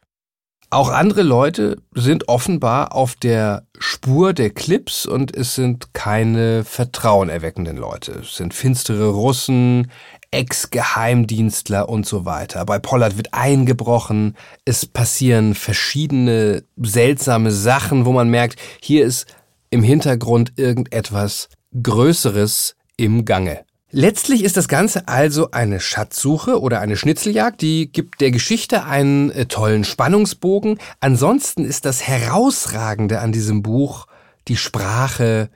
Auch 0.73 0.89
andere 0.89 1.21
Leute 1.21 1.77
sind 1.95 2.29
offenbar 2.29 2.95
auf 2.95 3.15
der 3.15 3.67
Spur 3.79 4.33
der 4.33 4.49
Clips 4.49 5.05
und 5.05 5.37
es 5.37 5.55
sind 5.55 5.93
keine 5.93 6.65
vertrauenerweckenden 6.65 7.77
Leute. 7.77 8.21
Es 8.23 8.37
sind 8.37 8.55
finstere 8.55 9.11
Russen, 9.11 9.91
Ex-Geheimdienstler 10.31 11.91
und 11.91 12.07
so 12.07 12.25
weiter. 12.25 12.65
Bei 12.65 12.79
Pollard 12.79 13.19
wird 13.19 13.35
eingebrochen, 13.35 14.35
es 14.65 14.87
passieren 14.87 15.55
verschiedene 15.55 16.65
seltsame 16.79 17.51
Sachen, 17.51 18.07
wo 18.07 18.13
man 18.13 18.31
merkt, 18.31 18.59
hier 18.81 19.05
ist 19.05 19.27
im 19.69 19.83
Hintergrund 19.83 20.55
irgendetwas 20.57 21.51
Größeres 21.83 22.77
im 22.97 23.27
Gange. 23.27 23.67
Letztlich 23.95 24.43
ist 24.43 24.57
das 24.57 24.69
Ganze 24.69 25.07
also 25.07 25.51
eine 25.51 25.79
Schatzsuche 25.79 26.59
oder 26.63 26.81
eine 26.81 26.97
Schnitzeljagd, 26.97 27.61
die 27.61 27.93
gibt 27.93 28.23
der 28.23 28.31
Geschichte 28.31 28.85
einen 28.85 29.31
äh, 29.31 29.45
tollen 29.45 29.85
Spannungsbogen. 29.85 30.79
Ansonsten 31.01 31.67
ist 31.67 31.85
das 31.85 32.03
Herausragende 32.03 33.21
an 33.21 33.33
diesem 33.33 33.63
Buch 33.63 34.07
die 34.49 34.57
Sprache 34.57 35.51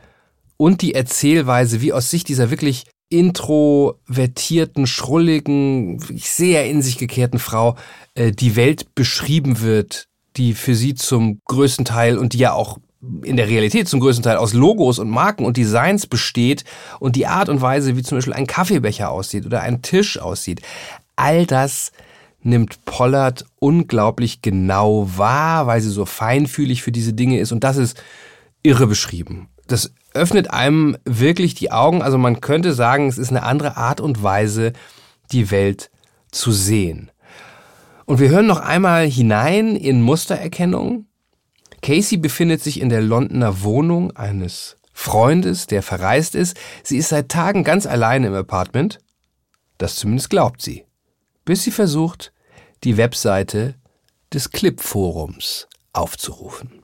und 0.59 0.83
die 0.83 0.95
Erzählweise, 0.95 1.81
wie 1.81 1.95
aus 1.95 2.11
Sicht 2.11 2.29
dieser 2.29 2.51
wirklich 2.51 2.85
introvertierten, 3.09 4.87
schrulligen, 4.87 5.99
sehr 6.19 6.69
in 6.69 6.83
sich 6.83 6.99
gekehrten 6.99 7.39
Frau 7.39 7.77
äh, 8.15 8.33
die 8.33 8.55
Welt 8.55 8.95
beschrieben 8.95 9.63
wird, 9.63 10.09
die 10.37 10.53
für 10.53 10.75
sie 10.75 10.95
zum 10.95 11.41
größten 11.47 11.87
Teil 11.87 12.19
und 12.19 12.35
die 12.35 12.39
ja 12.39 12.53
auch 12.53 12.77
in 13.23 13.37
der 13.37 13.49
Realität 13.49 13.89
zum 13.89 14.01
größten 14.01 14.23
Teil 14.23 14.37
aus 14.37 14.53
Logos 14.53 14.99
und 14.99 15.11
Marken 15.11 15.45
und 15.45 15.57
Designs 15.57 16.07
besteht 16.07 16.65
und 16.99 17.17
die 17.17 17.27
Art 17.27 17.49
und 17.49 17.61
Weise, 17.61 17.97
wie 17.97 18.03
zum 18.03 18.19
Beispiel 18.19 18.33
ein 18.33 18.47
Kaffeebecher 18.47 19.11
aussieht 19.11 19.47
oder 19.47 19.61
ein 19.61 19.83
Tisch 19.83 20.19
aussieht, 20.19 20.63
all 21.15 21.47
das 21.47 21.93
nimmt 22.43 22.85
Pollard 22.85 23.45
unglaublich 23.59 24.41
genau 24.41 25.11
wahr, 25.17 25.67
weil 25.67 25.81
sie 25.81 25.91
so 25.91 26.07
feinfühlig 26.07 26.83
für 26.83 26.93
diese 26.93 27.13
Dinge 27.13 27.41
ist 27.41 27.53
und 27.53 27.65
das 27.65 27.77
ist 27.77 28.03
irre 28.63 28.87
beschrieben. 28.87 29.49
Das 29.67 29.93
öffnet 30.15 30.51
einem 30.51 30.97
wirklich 31.05 31.55
die 31.55 31.73
Augen, 31.73 32.03
also 32.03 32.19
man 32.19 32.41
könnte 32.41 32.73
sagen, 32.73 33.09
es 33.09 33.19
ist 33.19 33.31
eine 33.31 33.43
andere 33.43 33.77
Art 33.77 34.01
und 34.01 34.23
Weise, 34.23 34.73
die 35.33 35.51
Welt 35.51 35.91
zu 36.31 36.53
sehen. 36.53 37.11
Und 38.07 38.21
wir 38.21 38.29
hören 38.29 38.47
noch 38.47 38.61
einmal 38.61 39.07
hinein 39.07 39.75
in 39.75 40.01
Mustererkennung, 40.01 41.07
Casey 41.83 42.19
befindet 42.19 42.63
sich 42.63 42.81
in 42.81 42.89
der 42.89 43.03
Londoner 43.03 43.63
Wohnung 43.63 44.17
eines 44.17 44.79
Freundes, 44.93 45.67
der 45.67 45.83
verreist 45.83 46.35
ist. 46.35 46.57
Sie 46.83 46.97
ist 46.97 47.11
seit 47.11 47.29
Tagen 47.29 47.65
ganz 47.65 47.87
alleine 47.87 48.29
im 48.29 48.35
Apartment. 48.35 48.99
Das 49.79 49.97
zumindest 49.97 50.31
glaubt 50.31 50.63
sie. 50.63 50.85
Bis 51.45 51.63
sie 51.63 51.71
versucht, 51.71 52.33
die 52.83 52.97
Webseite 52.97 53.75
des 54.33 54.51
Clip-Forums 54.51 55.69
aufzurufen. 55.93 56.83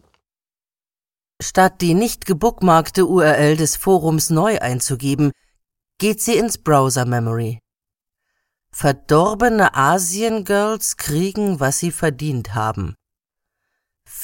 Statt 1.42 1.80
die 1.80 1.94
nicht 1.94 2.26
gebookmarkte 2.26 3.06
URL 3.06 3.56
des 3.56 3.76
Forums 3.76 4.30
neu 4.30 4.60
einzugeben, 4.60 5.32
geht 5.98 6.20
sie 6.20 6.36
ins 6.36 6.58
Browser 6.58 7.04
Memory. 7.04 7.58
Verdorbene 8.72 9.74
Asien-Girls 9.74 10.96
kriegen, 10.96 11.60
was 11.60 11.78
sie 11.78 11.90
verdient 11.90 12.54
haben. 12.54 12.94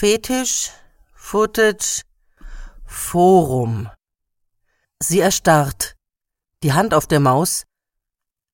Fetisch, 0.00 0.70
Footage, 1.12 2.02
Forum. 2.84 3.90
Sie 5.02 5.18
erstarrt, 5.18 5.96
die 6.62 6.72
Hand 6.72 6.94
auf 6.94 7.08
der 7.08 7.18
Maus, 7.18 7.64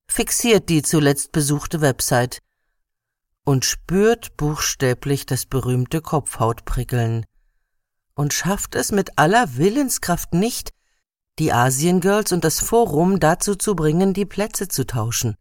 fixiert 0.09 0.71
die 0.71 0.81
zuletzt 0.81 1.33
besuchte 1.33 1.83
Website 1.83 2.39
und 3.45 3.67
spürt 3.67 4.39
buchstäblich 4.39 5.27
das 5.27 5.45
berühmte 5.45 6.01
Kopfhautprickeln 6.01 7.27
und 8.15 8.33
schafft 8.33 8.75
es 8.75 8.91
mit 8.91 9.19
aller 9.19 9.59
Willenskraft 9.59 10.33
nicht, 10.33 10.71
die 11.39 11.53
Asiengirls 11.53 12.33
und 12.33 12.43
das 12.45 12.61
Forum 12.61 13.21
dazu 13.21 13.55
zu 13.55 13.77
bringen, 13.77 14.15
die 14.15 14.25
Plätze 14.25 14.69
zu 14.69 14.87
tauschen. 14.87 15.37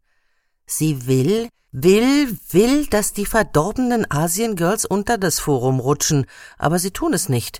Sie 0.66 1.06
will, 1.06 1.48
will, 1.74 2.38
will, 2.50 2.86
dass 2.86 3.12
die 3.12 3.26
verdorbenen 3.26 4.08
Asiengirls 4.08 4.84
unter 4.84 5.18
das 5.18 5.40
Forum 5.40 5.80
rutschen, 5.80 6.26
aber 6.56 6.78
sie 6.78 6.92
tun 6.92 7.12
es 7.12 7.28
nicht. 7.28 7.58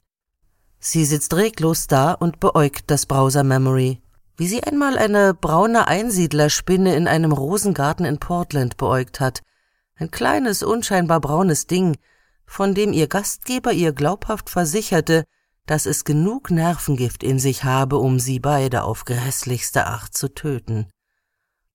Sie 0.78 1.04
sitzt 1.04 1.34
reglos 1.34 1.88
da 1.88 2.12
und 2.12 2.38
beäugt 2.38 2.90
das 2.92 3.06
Browser-Memory, 3.06 4.00
wie 4.36 4.46
sie 4.46 4.62
einmal 4.62 4.98
eine 4.98 5.34
braune 5.34 5.88
Einsiedlerspinne 5.88 6.94
in 6.94 7.08
einem 7.08 7.32
Rosengarten 7.32 8.06
in 8.06 8.18
Portland 8.18 8.76
beäugt 8.76 9.18
hat. 9.18 9.42
Ein 9.96 10.12
kleines, 10.12 10.62
unscheinbar 10.62 11.20
braunes 11.20 11.66
Ding, 11.66 11.96
von 12.46 12.72
dem 12.72 12.92
ihr 12.92 13.08
Gastgeber 13.08 13.72
ihr 13.72 13.92
glaubhaft 13.92 14.48
versicherte, 14.48 15.24
dass 15.66 15.86
es 15.86 16.04
genug 16.04 16.52
Nervengift 16.52 17.24
in 17.24 17.40
sich 17.40 17.64
habe, 17.64 17.96
um 17.96 18.20
sie 18.20 18.38
beide 18.38 18.84
auf 18.84 19.06
grässlichste 19.06 19.86
Art 19.86 20.14
zu 20.14 20.28
töten. 20.28 20.86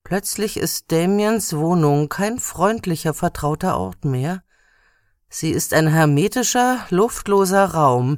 Plötzlich 0.10 0.58
ist 0.58 0.92
Damiens 0.92 1.56
Wohnung 1.56 2.10
kein 2.10 2.40
freundlicher, 2.40 3.14
vertrauter 3.14 3.78
Ort 3.78 4.06
mehr. 4.06 4.42
Sie 5.30 5.52
ist 5.52 5.72
ein 5.72 5.86
hermetischer, 5.86 6.84
luftloser 6.90 7.66
Raum, 7.66 8.18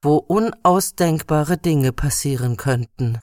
wo 0.00 0.16
unausdenkbare 0.16 1.58
Dinge 1.58 1.92
passieren 1.92 2.56
könnten. 2.56 3.18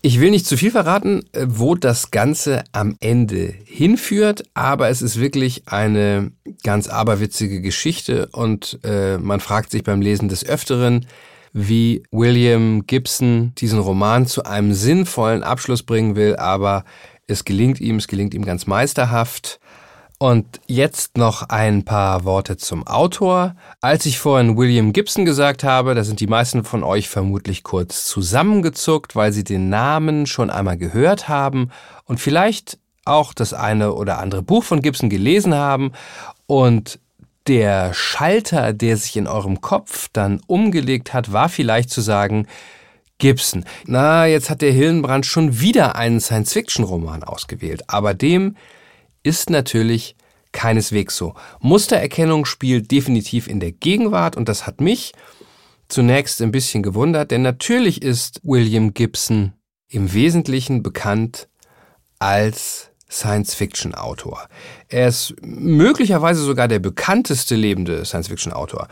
Ich 0.00 0.20
will 0.20 0.30
nicht 0.30 0.46
zu 0.46 0.56
viel 0.56 0.70
verraten, 0.70 1.24
äh, 1.32 1.46
wo 1.48 1.74
das 1.74 2.12
Ganze 2.12 2.62
am 2.70 2.96
Ende 3.00 3.52
hinführt, 3.64 4.44
aber 4.54 4.90
es 4.90 5.02
ist 5.02 5.18
wirklich 5.18 5.66
eine 5.66 6.30
ganz 6.62 6.86
aberwitzige 6.86 7.60
Geschichte 7.60 8.28
und 8.28 8.78
äh, 8.84 9.18
man 9.18 9.40
fragt 9.40 9.72
sich 9.72 9.82
beim 9.82 10.00
Lesen 10.00 10.28
des 10.28 10.46
Öfteren, 10.46 11.08
wie 11.52 12.02
William 12.10 12.86
Gibson 12.86 13.52
diesen 13.58 13.78
Roman 13.78 14.26
zu 14.26 14.44
einem 14.44 14.72
sinnvollen 14.72 15.42
Abschluss 15.42 15.82
bringen 15.82 16.16
will, 16.16 16.36
aber 16.36 16.84
es 17.26 17.44
gelingt 17.44 17.80
ihm, 17.80 17.96
es 17.96 18.08
gelingt 18.08 18.34
ihm 18.34 18.44
ganz 18.44 18.66
meisterhaft. 18.66 19.60
Und 20.20 20.60
jetzt 20.66 21.16
noch 21.16 21.48
ein 21.48 21.84
paar 21.84 22.24
Worte 22.24 22.56
zum 22.56 22.84
Autor. 22.88 23.54
Als 23.80 24.04
ich 24.04 24.18
vorhin 24.18 24.56
William 24.56 24.92
Gibson 24.92 25.24
gesagt 25.24 25.62
habe, 25.62 25.94
da 25.94 26.02
sind 26.02 26.18
die 26.18 26.26
meisten 26.26 26.64
von 26.64 26.82
euch 26.82 27.08
vermutlich 27.08 27.62
kurz 27.62 28.06
zusammengezuckt, 28.06 29.14
weil 29.14 29.32
sie 29.32 29.44
den 29.44 29.68
Namen 29.68 30.26
schon 30.26 30.50
einmal 30.50 30.76
gehört 30.76 31.28
haben 31.28 31.70
und 32.04 32.18
vielleicht 32.18 32.78
auch 33.04 33.32
das 33.32 33.54
eine 33.54 33.94
oder 33.94 34.18
andere 34.18 34.42
Buch 34.42 34.64
von 34.64 34.82
Gibson 34.82 35.08
gelesen 35.08 35.54
haben. 35.54 35.92
Und 36.46 36.98
der 37.48 37.94
Schalter, 37.94 38.72
der 38.72 38.96
sich 38.96 39.16
in 39.16 39.26
eurem 39.26 39.60
Kopf 39.60 40.08
dann 40.12 40.40
umgelegt 40.46 41.14
hat, 41.14 41.32
war 41.32 41.48
vielleicht 41.48 41.90
zu 41.90 42.00
sagen, 42.00 42.46
Gibson. 43.18 43.64
Na, 43.86 44.26
jetzt 44.26 44.48
hat 44.50 44.62
der 44.62 44.70
Hillenbrand 44.70 45.26
schon 45.26 45.60
wieder 45.60 45.96
einen 45.96 46.20
Science-Fiction-Roman 46.20 47.24
ausgewählt. 47.24 47.82
Aber 47.88 48.14
dem 48.14 48.56
ist 49.22 49.50
natürlich 49.50 50.14
keineswegs 50.52 51.16
so. 51.16 51.34
Mustererkennung 51.60 52.44
spielt 52.44 52.90
definitiv 52.90 53.48
in 53.48 53.60
der 53.60 53.72
Gegenwart 53.72 54.36
und 54.36 54.48
das 54.48 54.66
hat 54.66 54.80
mich 54.80 55.12
zunächst 55.88 56.40
ein 56.42 56.52
bisschen 56.52 56.82
gewundert, 56.82 57.30
denn 57.30 57.42
natürlich 57.42 58.02
ist 58.02 58.40
William 58.44 58.94
Gibson 58.94 59.54
im 59.88 60.12
Wesentlichen 60.12 60.82
bekannt 60.82 61.48
als 62.18 62.90
Science-Fiction-Autor. 63.10 64.48
Er 64.88 65.08
ist 65.08 65.34
möglicherweise 65.42 66.42
sogar 66.42 66.68
der 66.68 66.78
bekannteste 66.78 67.54
lebende 67.54 68.04
Science-Fiction-Autor. 68.04 68.88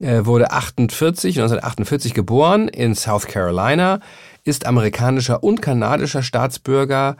Er 0.00 0.26
wurde 0.26 0.50
48, 0.50 1.38
1948 1.38 2.14
geboren 2.14 2.68
in 2.68 2.94
South 2.94 3.26
Carolina, 3.26 4.00
ist 4.44 4.66
amerikanischer 4.66 5.42
und 5.42 5.62
kanadischer 5.62 6.22
Staatsbürger. 6.22 7.16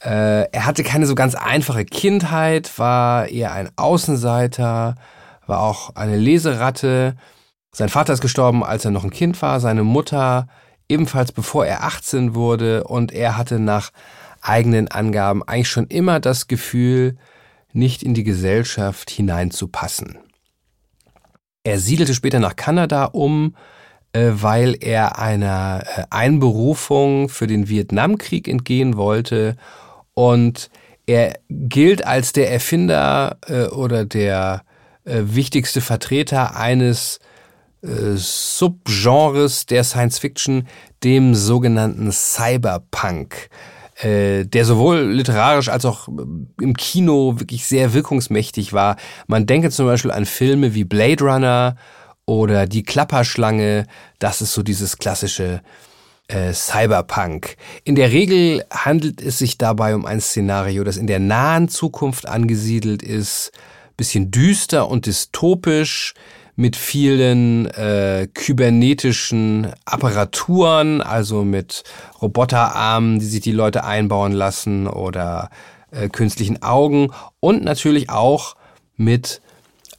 Äh, 0.00 0.50
er 0.50 0.66
hatte 0.66 0.84
keine 0.84 1.06
so 1.06 1.14
ganz 1.14 1.34
einfache 1.34 1.84
Kindheit, 1.84 2.78
war 2.78 3.28
eher 3.28 3.52
ein 3.52 3.70
Außenseiter, 3.76 4.94
war 5.46 5.60
auch 5.60 5.96
eine 5.96 6.16
Leseratte. 6.16 7.16
Sein 7.72 7.88
Vater 7.88 8.12
ist 8.12 8.20
gestorben, 8.20 8.64
als 8.64 8.84
er 8.84 8.90
noch 8.90 9.04
ein 9.04 9.10
Kind 9.10 9.40
war, 9.42 9.60
seine 9.60 9.82
Mutter 9.82 10.46
ebenfalls 10.88 11.32
bevor 11.32 11.66
er 11.66 11.84
18 11.84 12.34
wurde 12.34 12.84
und 12.84 13.12
er 13.12 13.36
hatte 13.36 13.58
nach 13.58 13.90
eigenen 14.44 14.88
Angaben 14.88 15.42
eigentlich 15.42 15.68
schon 15.68 15.86
immer 15.86 16.20
das 16.20 16.46
Gefühl, 16.46 17.16
nicht 17.72 18.02
in 18.02 18.14
die 18.14 18.24
Gesellschaft 18.24 19.10
hineinzupassen. 19.10 20.18
Er 21.64 21.80
siedelte 21.80 22.14
später 22.14 22.38
nach 22.38 22.56
Kanada 22.56 23.06
um, 23.06 23.56
äh, 24.12 24.30
weil 24.34 24.76
er 24.80 25.18
einer 25.18 25.82
äh, 25.84 26.04
Einberufung 26.10 27.28
für 27.28 27.46
den 27.46 27.68
Vietnamkrieg 27.68 28.46
entgehen 28.46 28.96
wollte 28.96 29.56
und 30.12 30.70
er 31.06 31.38
gilt 31.50 32.06
als 32.06 32.32
der 32.32 32.50
Erfinder 32.50 33.38
äh, 33.48 33.64
oder 33.66 34.04
der 34.04 34.62
wichtigste 35.06 35.82
Vertreter 35.82 36.56
eines 36.56 37.18
Subgenres 37.82 39.66
der 39.66 39.84
Science 39.84 40.18
Fiction, 40.18 40.66
dem 41.02 41.34
sogenannten 41.34 42.10
Cyberpunk 42.10 43.50
der 44.02 44.64
sowohl 44.64 45.02
literarisch 45.02 45.68
als 45.68 45.84
auch 45.84 46.08
im 46.08 46.76
Kino 46.76 47.38
wirklich 47.38 47.64
sehr 47.64 47.94
wirkungsmächtig 47.94 48.72
war. 48.72 48.96
Man 49.28 49.46
denke 49.46 49.70
zum 49.70 49.86
Beispiel 49.86 50.10
an 50.10 50.26
Filme 50.26 50.74
wie 50.74 50.82
Blade 50.82 51.22
Runner 51.22 51.76
oder 52.26 52.66
die 52.66 52.82
Klapperschlange, 52.82 53.86
das 54.18 54.40
ist 54.40 54.52
so 54.52 54.62
dieses 54.62 54.98
klassische 54.98 55.60
äh, 56.28 56.52
Cyberpunk. 56.52 57.56
In 57.84 57.94
der 57.94 58.10
Regel 58.10 58.64
handelt 58.70 59.20
es 59.20 59.38
sich 59.38 59.58
dabei 59.58 59.94
um 59.94 60.06
ein 60.06 60.20
Szenario, 60.20 60.84
das 60.84 60.96
in 60.96 61.06
der 61.06 61.20
nahen 61.20 61.68
Zukunft 61.68 62.26
angesiedelt 62.26 63.02
ist, 63.02 63.52
bisschen 63.96 64.30
düster 64.30 64.88
und 64.88 65.06
dystopisch, 65.06 66.14
mit 66.56 66.76
vielen 66.76 67.66
äh, 67.66 68.28
kybernetischen 68.32 69.72
Apparaturen, 69.84 71.00
also 71.00 71.44
mit 71.44 71.82
Roboterarmen, 72.22 73.18
die 73.18 73.26
sich 73.26 73.40
die 73.40 73.52
Leute 73.52 73.84
einbauen 73.84 74.32
lassen 74.32 74.86
oder 74.86 75.50
äh, 75.90 76.08
künstlichen 76.08 76.62
Augen 76.62 77.10
und 77.40 77.64
natürlich 77.64 78.10
auch 78.10 78.54
mit 78.96 79.40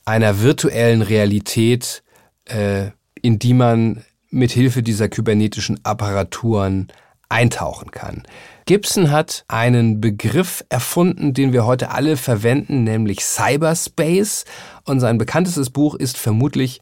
einer 0.06 0.42
virtuellen 0.42 1.02
Realität, 1.02 2.04
äh, 2.46 2.92
in 3.22 3.40
die 3.40 3.54
man 3.54 4.04
mit 4.30 4.52
Hilfe 4.52 4.84
dieser 4.84 5.10
kybernetischen 5.10 5.80
Apparaturen 5.84 6.88
eintauchen 7.30 7.92
kann. 7.92 8.24
Gibson 8.66 9.12
hat 9.12 9.46
einen 9.48 10.02
Begriff 10.02 10.64
erfunden, 10.70 11.34
den 11.34 11.54
wir 11.54 11.66
heute 11.66 11.92
alle 11.92 12.18
verwenden, 12.18 12.84
nämlich 12.84 13.24
Cyberspace. 13.24 14.46
Und 14.86 15.00
sein 15.00 15.18
bekanntestes 15.18 15.72
Buch 15.72 15.96
ist 15.96 16.18
vermutlich 16.18 16.80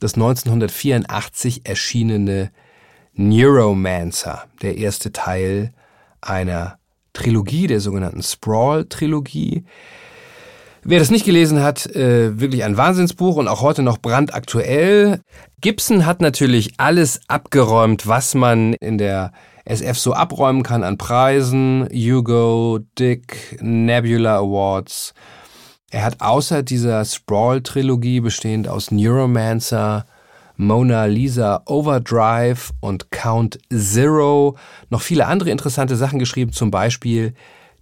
das 0.00 0.14
1984 0.14 1.62
erschienene 1.64 2.50
Neuromancer, 3.14 4.44
der 4.62 4.76
erste 4.76 5.12
Teil 5.12 5.72
einer 6.20 6.78
Trilogie, 7.12 7.66
der 7.66 7.80
sogenannten 7.80 8.22
Sprawl-Trilogie. 8.22 9.64
Wer 10.82 10.98
das 10.98 11.10
nicht 11.10 11.24
gelesen 11.24 11.62
hat, 11.62 11.86
äh, 11.86 12.38
wirklich 12.38 12.64
ein 12.64 12.76
Wahnsinnsbuch 12.76 13.36
und 13.36 13.48
auch 13.48 13.62
heute 13.62 13.82
noch 13.82 13.98
brandaktuell. 13.98 15.20
Gibson 15.60 16.04
hat 16.04 16.20
natürlich 16.20 16.74
alles 16.76 17.20
abgeräumt, 17.28 18.06
was 18.06 18.34
man 18.34 18.74
in 18.74 18.98
der 18.98 19.32
SF 19.64 19.98
so 19.98 20.12
abräumen 20.12 20.62
kann 20.62 20.82
an 20.82 20.98
Preisen, 20.98 21.88
Hugo, 21.90 22.80
Dick, 22.98 23.58
Nebula 23.62 24.38
Awards. 24.38 25.14
Er 25.94 26.02
hat 26.02 26.20
außer 26.22 26.64
dieser 26.64 27.04
Sprawl-Trilogie 27.04 28.18
bestehend 28.18 28.66
aus 28.66 28.90
Neuromancer, 28.90 30.06
Mona 30.56 31.04
Lisa 31.04 31.62
Overdrive 31.66 32.72
und 32.80 33.12
Count 33.12 33.60
Zero 33.72 34.56
noch 34.90 35.02
viele 35.02 35.26
andere 35.26 35.50
interessante 35.50 35.94
Sachen 35.94 36.18
geschrieben, 36.18 36.52
zum 36.52 36.72
Beispiel 36.72 37.32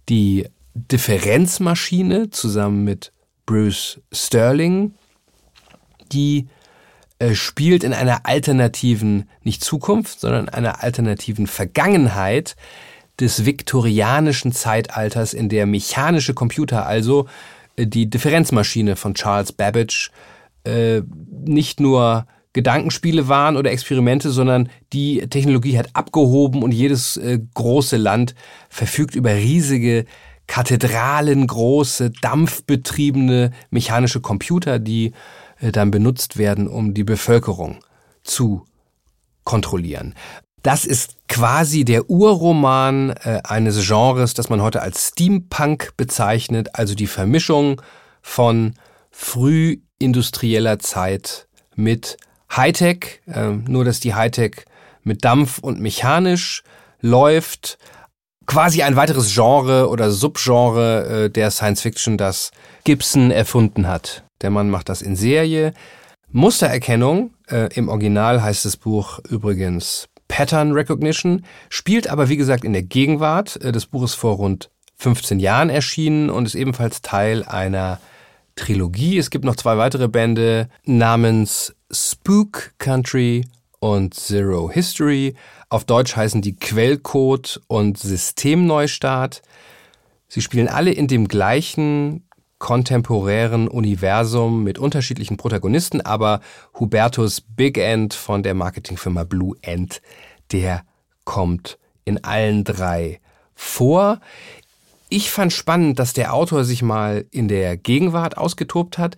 die 0.09 0.47
Differenzmaschine 0.75 2.29
zusammen 2.29 2.83
mit 2.83 3.11
Bruce 3.47 3.99
Sterling, 4.11 4.93
die 6.11 6.49
äh, 7.17 7.33
spielt 7.33 7.83
in 7.83 7.93
einer 7.93 8.27
alternativen, 8.27 9.27
nicht 9.41 9.63
Zukunft, 9.63 10.19
sondern 10.19 10.49
einer 10.49 10.83
alternativen 10.83 11.47
Vergangenheit 11.47 12.55
des 13.19 13.47
viktorianischen 13.47 14.51
Zeitalters, 14.51 15.33
in 15.33 15.49
der 15.49 15.65
mechanische 15.65 16.35
Computer, 16.35 16.85
also 16.85 17.27
die 17.77 18.09
Differenzmaschine 18.09 18.95
von 18.95 19.13
Charles 19.13 19.51
Babbage, 19.51 20.11
äh, 20.63 21.01
nicht 21.45 21.79
nur 21.79 22.27
Gedankenspiele 22.53 23.27
waren 23.27 23.57
oder 23.57 23.71
Experimente, 23.71 24.29
sondern 24.29 24.69
die 24.93 25.27
Technologie 25.27 25.77
hat 25.77 25.89
abgehoben 25.93 26.61
und 26.61 26.71
jedes 26.71 27.17
äh, 27.17 27.39
große 27.55 27.97
Land 27.97 28.35
verfügt 28.69 29.15
über 29.15 29.33
riesige 29.33 30.05
Kathedralen, 30.45 31.47
große, 31.47 32.11
dampfbetriebene 32.21 33.51
mechanische 33.71 34.21
Computer, 34.21 34.77
die 34.77 35.13
äh, 35.59 35.71
dann 35.71 35.89
benutzt 35.89 36.37
werden, 36.37 36.67
um 36.67 36.93
die 36.93 37.03
Bevölkerung 37.03 37.79
zu 38.23 38.65
kontrollieren. 39.43 40.13
Das 40.63 40.85
ist 40.85 41.17
quasi 41.27 41.83
der 41.83 42.09
Urroman 42.09 43.09
äh, 43.09 43.41
eines 43.43 43.85
Genres, 43.85 44.33
das 44.33 44.49
man 44.49 44.61
heute 44.61 44.81
als 44.81 45.09
Steampunk 45.09 45.91
bezeichnet, 45.97 46.69
also 46.73 46.95
die 46.95 47.07
Vermischung 47.07 47.81
von 48.21 48.75
frühindustrieller 49.11 50.79
Zeit 50.79 51.47
mit 51.75 52.15
Hightech, 52.55 53.21
äh, 53.27 53.49
nur 53.49 53.83
dass 53.83 53.99
die 53.99 54.15
Hightech 54.15 54.63
mit 55.03 55.25
Dampf 55.25 55.59
und 55.59 55.81
mechanisch 55.81 56.63
läuft. 57.01 57.77
Quasi 58.45 58.83
ein 58.83 58.95
weiteres 58.95 59.33
Genre 59.33 59.89
oder 59.89 60.11
Subgenre 60.11 61.29
der 61.29 61.51
Science 61.51 61.81
Fiction, 61.81 62.17
das 62.17 62.51
Gibson 62.85 63.31
erfunden 63.31 63.87
hat. 63.87 64.23
Der 64.41 64.49
Mann 64.49 64.69
macht 64.69 64.87
das 64.87 65.01
in 65.01 65.17
Serie. 65.17 65.73
Mustererkennung, 66.31 67.33
äh, 67.49 67.69
im 67.75 67.89
Original 67.89 68.41
heißt 68.41 68.63
das 68.63 68.77
Buch 68.77 69.19
übrigens 69.29 70.07
Pattern 70.33 70.71
Recognition, 70.71 71.45
spielt 71.69 72.07
aber 72.07 72.27
wie 72.27 72.37
gesagt 72.37 72.63
in 72.63 72.73
der 72.73 72.81
Gegenwart. 72.81 73.61
Äh, 73.61 73.71
das 73.71 73.85
Buch 73.85 74.01
ist 74.01 74.15
vor 74.15 74.37
rund 74.37 74.71
15 74.95 75.39
Jahren 75.39 75.69
erschienen 75.69 76.31
und 76.31 76.47
ist 76.47 76.55
ebenfalls 76.55 77.03
Teil 77.03 77.43
einer 77.43 77.99
Trilogie. 78.55 79.19
Es 79.19 79.29
gibt 79.29 79.45
noch 79.45 79.55
zwei 79.55 79.77
weitere 79.77 80.07
Bände 80.07 80.69
namens 80.85 81.75
Spook 81.91 82.73
Country 82.79 83.45
und 83.79 84.15
Zero 84.15 84.71
History. 84.71 85.35
Auf 85.69 85.85
Deutsch 85.85 86.15
heißen 86.15 86.41
die 86.41 86.55
Quellcode 86.55 87.61
und 87.67 87.99
Systemneustart. 87.99 89.43
Sie 90.27 90.41
spielen 90.41 90.67
alle 90.67 90.93
in 90.93 91.07
dem 91.07 91.27
gleichen 91.27 92.27
kontemporären 92.63 93.67
Universum 93.67 94.63
mit 94.63 94.79
unterschiedlichen 94.79 95.35
Protagonisten, 95.35 95.99
aber 95.99 96.39
Hubertus 96.79 97.41
Big 97.41 97.77
End 97.77 98.13
von 98.13 98.41
der 98.41 98.53
Marketingfirma 98.53 99.25
Blue 99.25 99.57
End, 99.61 100.01
der 100.53 100.85
kommt 101.25 101.77
in 102.05 102.23
allen 102.23 102.63
drei 102.63 103.19
vor. 103.53 104.21
Ich 105.09 105.29
fand 105.29 105.51
spannend, 105.51 105.99
dass 105.99 106.13
der 106.13 106.33
Autor 106.33 106.63
sich 106.63 106.81
mal 106.81 107.25
in 107.31 107.49
der 107.49 107.75
Gegenwart 107.75 108.37
ausgetobt 108.37 108.97
hat, 108.97 109.17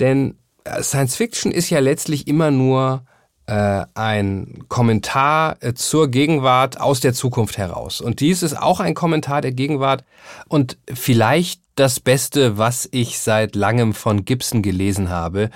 denn 0.00 0.38
Science 0.80 1.16
Fiction 1.16 1.52
ist 1.52 1.68
ja 1.68 1.78
letztlich 1.78 2.26
immer 2.26 2.50
nur 2.50 3.04
äh, 3.46 3.84
ein 3.94 4.64
Kommentar 4.68 5.56
äh, 5.60 5.74
zur 5.74 6.08
Gegenwart 6.08 6.80
aus 6.80 7.00
der 7.00 7.12
Zukunft 7.12 7.58
heraus. 7.58 8.00
Und 8.00 8.20
dies 8.20 8.42
ist 8.42 8.56
auch 8.56 8.80
ein 8.80 8.94
Kommentar 8.94 9.40
der 9.40 9.52
Gegenwart 9.52 10.04
und 10.48 10.78
vielleicht 10.92 11.60
das 11.74 12.00
Beste, 12.00 12.58
was 12.58 12.88
ich 12.92 13.18
seit 13.18 13.56
langem 13.56 13.94
von 13.94 14.24
Gibson 14.24 14.62
gelesen 14.62 15.08
habe. 15.10 15.50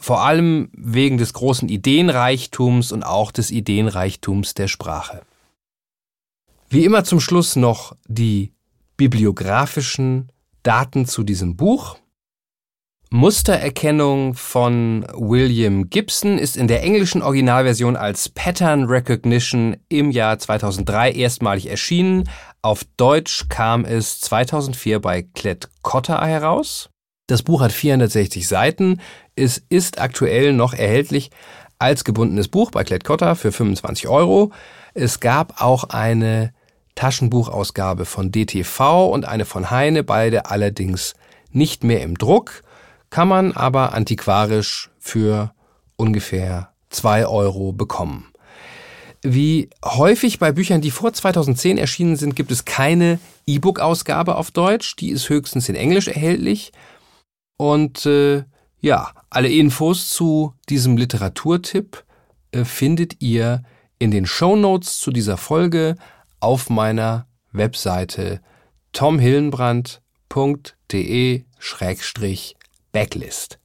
Vor 0.00 0.22
allem 0.22 0.70
wegen 0.72 1.18
des 1.18 1.32
großen 1.32 1.68
Ideenreichtums 1.68 2.92
und 2.92 3.02
auch 3.02 3.32
des 3.32 3.50
Ideenreichtums 3.50 4.54
der 4.54 4.68
Sprache. 4.68 5.22
Wie 6.70 6.84
immer 6.84 7.04
zum 7.04 7.20
Schluss 7.20 7.56
noch 7.56 7.96
die 8.06 8.52
bibliografischen 8.96 10.30
Daten 10.62 11.06
zu 11.06 11.22
diesem 11.22 11.56
Buch. 11.56 11.96
Mustererkennung 13.10 14.34
von 14.34 15.06
William 15.14 15.88
Gibson 15.88 16.36
ist 16.36 16.58
in 16.58 16.68
der 16.68 16.82
englischen 16.82 17.22
Originalversion 17.22 17.96
als 17.96 18.28
Pattern 18.28 18.84
Recognition 18.84 19.78
im 19.88 20.10
Jahr 20.10 20.38
2003 20.38 21.12
erstmalig 21.12 21.70
erschienen. 21.70 22.28
Auf 22.60 22.84
Deutsch 22.98 23.48
kam 23.48 23.86
es 23.86 24.20
2004 24.20 25.00
bei 25.00 25.22
Klett 25.22 25.70
Cotta 25.80 26.22
heraus. 26.22 26.90
Das 27.28 27.42
Buch 27.42 27.62
hat 27.62 27.72
460 27.72 28.46
Seiten. 28.46 29.00
Es 29.36 29.62
ist 29.70 29.98
aktuell 29.98 30.52
noch 30.52 30.74
erhältlich 30.74 31.30
als 31.78 32.04
gebundenes 32.04 32.48
Buch 32.48 32.70
bei 32.70 32.84
Klett 32.84 33.04
Cotta 33.04 33.36
für 33.36 33.52
25 33.52 34.06
Euro. 34.08 34.52
Es 34.92 35.20
gab 35.20 35.62
auch 35.62 35.84
eine 35.84 36.52
Taschenbuchausgabe 36.94 38.04
von 38.04 38.32
DTV 38.32 39.08
und 39.08 39.24
eine 39.24 39.46
von 39.46 39.70
Heine, 39.70 40.04
beide 40.04 40.50
allerdings 40.50 41.14
nicht 41.52 41.84
mehr 41.84 42.02
im 42.02 42.18
Druck 42.18 42.62
kann 43.10 43.28
man 43.28 43.52
aber 43.52 43.94
antiquarisch 43.94 44.90
für 44.98 45.52
ungefähr 45.96 46.72
zwei 46.90 47.26
Euro 47.26 47.72
bekommen. 47.72 48.32
Wie 49.22 49.68
häufig 49.84 50.38
bei 50.38 50.52
Büchern, 50.52 50.80
die 50.80 50.92
vor 50.92 51.12
2010 51.12 51.76
erschienen 51.76 52.16
sind, 52.16 52.36
gibt 52.36 52.52
es 52.52 52.64
keine 52.64 53.18
E-Book-Ausgabe 53.46 54.36
auf 54.36 54.52
Deutsch. 54.52 54.94
Die 54.96 55.10
ist 55.10 55.28
höchstens 55.28 55.68
in 55.68 55.74
Englisch 55.74 56.06
erhältlich. 56.06 56.72
Und 57.56 58.06
äh, 58.06 58.44
ja, 58.80 59.10
alle 59.28 59.48
Infos 59.48 60.10
zu 60.10 60.54
diesem 60.68 60.96
Literaturtipp 60.96 62.04
äh, 62.52 62.64
findet 62.64 63.20
ihr 63.20 63.64
in 63.98 64.12
den 64.12 64.26
Show 64.26 64.54
Notes 64.54 64.98
zu 64.98 65.10
dieser 65.10 65.36
Folge 65.36 65.96
auf 66.38 66.70
meiner 66.70 67.26
Webseite 67.50 68.40
tomhillenbrand.de-backlist. 72.92 73.58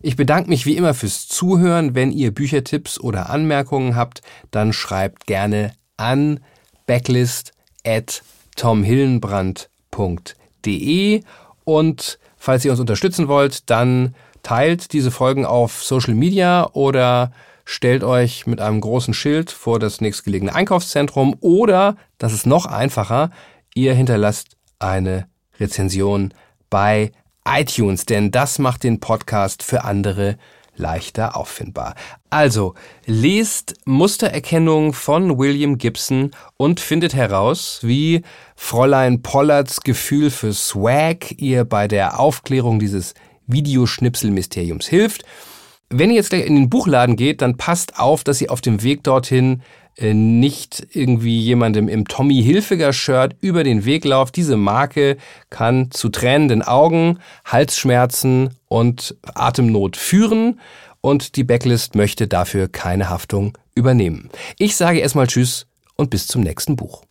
Ich 0.00 0.14
bedanke 0.16 0.48
mich 0.48 0.64
wie 0.64 0.76
immer 0.76 0.94
fürs 0.94 1.26
Zuhören. 1.26 1.96
Wenn 1.96 2.12
ihr 2.12 2.32
Büchertipps 2.32 3.00
oder 3.00 3.30
Anmerkungen 3.30 3.96
habt, 3.96 4.22
dann 4.50 4.72
schreibt 4.72 5.26
gerne 5.26 5.72
an 5.96 6.38
backlist 6.86 7.52
at 7.84 8.22
tomhillenbrand.de 8.56 11.22
und 11.64 12.18
falls 12.36 12.64
ihr 12.64 12.70
uns 12.70 12.78
unterstützen 12.80 13.26
wollt, 13.28 13.68
dann 13.70 14.14
teilt 14.42 14.92
diese 14.92 15.10
Folgen 15.10 15.44
auf 15.44 15.82
Social 15.82 16.14
Media 16.14 16.70
oder 16.72 17.32
stellt 17.64 18.04
euch 18.04 18.46
mit 18.46 18.60
einem 18.60 18.80
großen 18.80 19.14
Schild 19.14 19.50
vor 19.50 19.80
das 19.80 20.00
nächstgelegene 20.00 20.54
Einkaufszentrum 20.54 21.34
oder, 21.40 21.96
das 22.18 22.32
ist 22.32 22.46
noch 22.46 22.66
einfacher, 22.66 23.30
ihr 23.74 23.94
hinterlasst 23.94 24.56
eine 24.78 25.26
Rezension 25.58 26.32
bei 26.70 27.10
iTunes, 27.48 28.04
denn 28.04 28.30
das 28.30 28.58
macht 28.58 28.84
den 28.84 29.00
Podcast 29.00 29.62
für 29.62 29.84
andere 29.84 30.36
leichter 30.76 31.36
auffindbar. 31.36 31.94
Also, 32.30 32.74
lest 33.06 33.74
Mustererkennung 33.84 34.92
von 34.92 35.38
William 35.38 35.78
Gibson 35.78 36.30
und 36.56 36.80
findet 36.80 37.14
heraus, 37.14 37.80
wie 37.82 38.22
Fräulein 38.54 39.22
Pollards 39.22 39.80
Gefühl 39.80 40.30
für 40.30 40.52
Swag 40.52 41.32
ihr 41.38 41.64
bei 41.64 41.88
der 41.88 42.20
Aufklärung 42.20 42.78
dieses 42.78 43.14
Videoschnipsel-Mysteriums 43.46 44.86
hilft. 44.86 45.24
Wenn 45.90 46.10
ihr 46.10 46.16
jetzt 46.16 46.30
gleich 46.30 46.46
in 46.46 46.54
den 46.54 46.70
Buchladen 46.70 47.16
geht, 47.16 47.40
dann 47.40 47.56
passt 47.56 47.98
auf, 47.98 48.22
dass 48.22 48.40
ihr 48.40 48.52
auf 48.52 48.60
dem 48.60 48.82
Weg 48.82 49.02
dorthin 49.04 49.62
nicht 50.00 50.86
irgendwie 50.92 51.40
jemandem 51.40 51.88
im 51.88 52.06
Tommy 52.06 52.42
Hilfiger 52.42 52.92
Shirt 52.92 53.36
über 53.40 53.64
den 53.64 53.84
Weg 53.84 54.04
lauft. 54.04 54.36
Diese 54.36 54.56
Marke 54.56 55.16
kann 55.50 55.90
zu 55.90 56.08
tränenden 56.08 56.62
Augen, 56.62 57.18
Halsschmerzen 57.44 58.54
und 58.68 59.16
Atemnot 59.34 59.96
führen 59.96 60.60
und 61.00 61.36
die 61.36 61.44
Backlist 61.44 61.94
möchte 61.94 62.28
dafür 62.28 62.68
keine 62.68 63.08
Haftung 63.08 63.56
übernehmen. 63.74 64.30
Ich 64.58 64.76
sage 64.76 65.00
erstmal 65.00 65.26
Tschüss 65.26 65.66
und 65.96 66.10
bis 66.10 66.26
zum 66.26 66.42
nächsten 66.42 66.76
Buch. 66.76 67.02